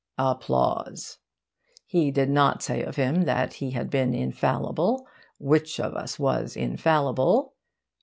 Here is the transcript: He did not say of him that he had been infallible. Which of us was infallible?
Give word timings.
He 1.85 2.09
did 2.09 2.31
not 2.31 2.63
say 2.63 2.81
of 2.81 2.95
him 2.95 3.25
that 3.25 3.53
he 3.61 3.69
had 3.69 3.91
been 3.91 4.15
infallible. 4.15 5.05
Which 5.37 5.79
of 5.79 5.93
us 5.93 6.17
was 6.17 6.57
infallible? 6.57 7.53